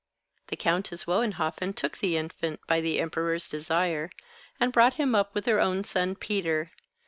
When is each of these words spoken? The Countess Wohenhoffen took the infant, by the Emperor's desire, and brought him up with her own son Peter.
The 0.47 0.55
Countess 0.57 1.05
Wohenhoffen 1.05 1.75
took 1.75 1.99
the 1.99 2.17
infant, 2.17 2.59
by 2.65 2.81
the 2.81 2.99
Emperor's 2.99 3.47
desire, 3.47 4.09
and 4.59 4.73
brought 4.73 4.95
him 4.95 5.13
up 5.13 5.35
with 5.35 5.45
her 5.45 5.59
own 5.59 5.83
son 5.83 6.15
Peter. 6.15 6.71